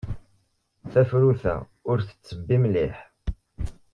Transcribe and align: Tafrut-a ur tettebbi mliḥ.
Tafrut-a 0.91 1.55
ur 1.91 1.97
tettebbi 2.07 2.57
mliḥ. 2.63 2.97